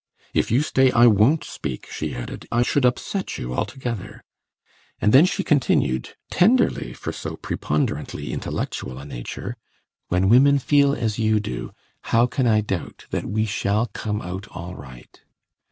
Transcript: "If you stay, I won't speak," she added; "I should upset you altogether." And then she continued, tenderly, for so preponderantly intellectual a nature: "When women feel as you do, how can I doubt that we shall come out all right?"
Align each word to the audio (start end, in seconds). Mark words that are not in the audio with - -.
"If 0.33 0.49
you 0.49 0.61
stay, 0.63 0.91
I 0.91 1.05
won't 1.05 1.43
speak," 1.43 1.85
she 1.91 2.15
added; 2.15 2.47
"I 2.51 2.63
should 2.63 2.85
upset 2.85 3.37
you 3.37 3.53
altogether." 3.53 4.23
And 4.99 5.13
then 5.13 5.25
she 5.27 5.43
continued, 5.43 6.15
tenderly, 6.31 6.91
for 6.93 7.11
so 7.11 7.35
preponderantly 7.35 8.33
intellectual 8.33 8.97
a 8.97 9.05
nature: 9.05 9.57
"When 10.07 10.27
women 10.27 10.57
feel 10.57 10.95
as 10.95 11.19
you 11.19 11.39
do, 11.39 11.71
how 12.05 12.25
can 12.25 12.47
I 12.47 12.61
doubt 12.61 13.05
that 13.11 13.25
we 13.27 13.45
shall 13.45 13.85
come 13.93 14.23
out 14.23 14.47
all 14.49 14.73
right?" 14.73 15.21